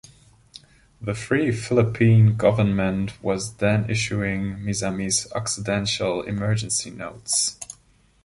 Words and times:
The 0.99 1.13
Free 1.13 1.51
Philippine 1.51 2.35
Government 2.35 3.21
was 3.23 3.53
then 3.57 3.87
issuing 3.87 4.55
Misamis 4.65 5.31
Occidental 5.33 6.23
emergency 6.23 6.89
notes. 6.89 7.59